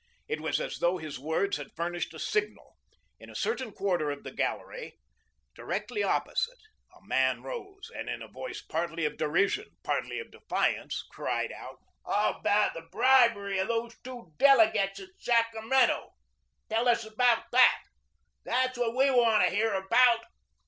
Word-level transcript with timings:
It 0.27 0.41
was 0.41 0.59
as 0.59 0.79
though 0.79 0.97
his 0.97 1.19
words 1.19 1.57
had 1.57 1.75
furnished 1.75 2.11
a 2.15 2.17
signal. 2.17 2.75
In 3.19 3.29
a 3.29 3.35
certain 3.35 3.71
quarter 3.71 4.09
of 4.09 4.23
the 4.23 4.31
gallery, 4.31 4.97
directly 5.53 6.01
opposite, 6.01 6.57
a 6.99 7.05
man 7.05 7.41
arose, 7.45 7.91
and 7.95 8.09
in 8.09 8.23
a 8.23 8.27
voice 8.27 8.63
partly 8.63 9.05
of 9.05 9.15
derision, 9.15 9.67
partly 9.83 10.17
of 10.17 10.31
defiance, 10.31 11.03
cried 11.11 11.51
out: 11.51 11.77
"How 12.03 12.39
about 12.39 12.73
the 12.73 12.87
bribery 12.91 13.59
of 13.59 13.67
those 13.67 13.93
two 14.03 14.33
delegates 14.37 14.99
at 14.99 15.09
Sacramento? 15.19 16.15
Tell 16.67 16.87
us 16.87 17.03
about 17.05 17.43
that. 17.51 17.81
That's 18.43 18.79
what 18.79 18.95
we 18.95 19.11
want 19.11 19.43
to 19.47 19.55
hear 19.55 19.75
about." 19.75 20.25